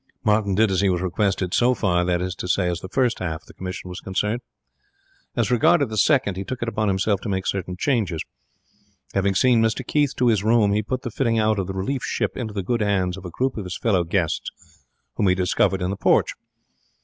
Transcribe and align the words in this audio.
Martin 0.23 0.55
did 0.55 0.71
as 0.71 0.81
he 0.81 0.89
was 0.89 0.99
requested 0.99 1.53
so 1.53 1.75
far, 1.75 2.03
that 2.03 2.23
is 2.23 2.33
to 2.33 2.47
say, 2.47 2.67
as 2.67 2.79
the 2.79 2.89
first 2.89 3.19
half 3.19 3.43
of 3.43 3.45
the 3.45 3.53
commission 3.53 3.87
was 3.87 3.99
concerned. 3.99 4.41
As 5.35 5.51
regarded 5.51 5.89
the 5.89 5.95
second, 5.97 6.37
he 6.37 6.43
took 6.43 6.63
it 6.63 6.67
upon 6.67 6.87
himself 6.87 7.21
to 7.21 7.29
make 7.29 7.45
certain 7.45 7.77
changes. 7.77 8.23
Having 9.13 9.35
seen 9.35 9.61
Mr 9.61 9.85
Keith 9.85 10.15
to 10.15 10.25
his 10.29 10.43
room, 10.43 10.73
he 10.73 10.81
put 10.81 11.03
the 11.03 11.11
fitting 11.11 11.37
out 11.37 11.59
of 11.59 11.67
the 11.67 11.73
relief 11.75 12.01
ship 12.03 12.35
into 12.35 12.51
the 12.51 12.63
good 12.63 12.81
hands 12.81 13.15
of 13.15 13.25
a 13.25 13.29
group 13.29 13.57
of 13.57 13.63
his 13.63 13.77
fellow 13.77 14.03
guests 14.03 14.49
whom 15.17 15.27
he 15.27 15.35
discovered 15.35 15.83
in 15.83 15.91
the 15.91 15.95
porch. 15.97 16.33